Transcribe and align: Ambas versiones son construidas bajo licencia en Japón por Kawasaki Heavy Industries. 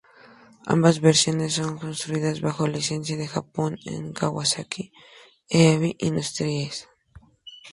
Ambas 0.75 0.99
versiones 0.99 1.53
son 1.53 1.77
construidas 1.77 2.41
bajo 2.41 2.65
licencia 2.65 3.15
en 3.15 3.27
Japón 3.27 3.77
por 3.85 4.13
Kawasaki 4.15 4.91
Heavy 5.47 5.95
Industries. 5.99 6.89